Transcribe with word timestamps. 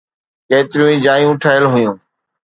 ڪيتريون 0.49 0.87
ئي 0.91 0.95
جايون 1.05 1.35
ٺهيل 1.43 1.63
هيون 1.73 1.95